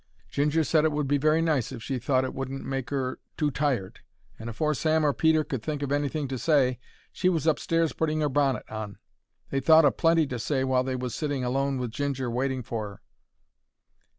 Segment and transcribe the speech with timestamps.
[0.31, 3.51] Ginger said it would be very nice if she thought it wouldn't make 'er too
[3.51, 3.99] tired,
[4.39, 6.79] and afore Sam or Peter could think of anything to say,
[7.11, 8.97] she was upstairs putting 'er bonnet on.
[9.51, 12.87] They thought o' plenty to say while they was sitting alone with Ginger waiting for
[12.93, 13.01] 'er.